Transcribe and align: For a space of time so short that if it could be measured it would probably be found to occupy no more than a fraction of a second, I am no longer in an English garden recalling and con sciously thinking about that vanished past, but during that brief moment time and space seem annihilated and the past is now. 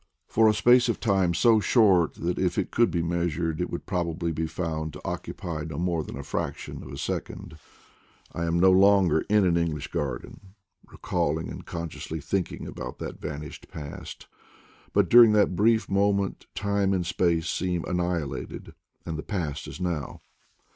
For 0.27 0.49
a 0.49 0.53
space 0.55 0.89
of 0.89 0.99
time 0.99 1.35
so 1.35 1.59
short 1.59 2.15
that 2.15 2.39
if 2.39 2.57
it 2.57 2.71
could 2.71 2.89
be 2.89 3.03
measured 3.03 3.61
it 3.61 3.69
would 3.69 3.85
probably 3.85 4.31
be 4.31 4.47
found 4.47 4.93
to 4.93 5.01
occupy 5.05 5.63
no 5.63 5.77
more 5.77 6.03
than 6.03 6.17
a 6.17 6.23
fraction 6.23 6.81
of 6.81 6.91
a 6.91 6.97
second, 6.97 7.55
I 8.33 8.45
am 8.45 8.59
no 8.59 8.71
longer 8.71 9.21
in 9.29 9.45
an 9.45 9.57
English 9.57 9.89
garden 9.89 10.55
recalling 10.91 11.49
and 11.51 11.67
con 11.67 11.89
sciously 11.89 12.19
thinking 12.23 12.65
about 12.65 12.97
that 12.97 13.19
vanished 13.21 13.67
past, 13.69 14.25
but 14.91 15.07
during 15.07 15.33
that 15.33 15.55
brief 15.55 15.87
moment 15.87 16.47
time 16.55 16.93
and 16.93 17.05
space 17.05 17.47
seem 17.47 17.85
annihilated 17.85 18.73
and 19.05 19.19
the 19.19 19.21
past 19.21 19.67
is 19.67 19.79
now. 19.79 20.21